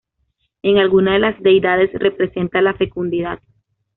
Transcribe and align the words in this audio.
En 0.63 0.79
alguna 0.79 1.13
de 1.13 1.19
las 1.19 1.39
deidades 1.43 1.91
representa 1.93 2.59
la 2.63 2.73
fecundidad. 2.73 3.39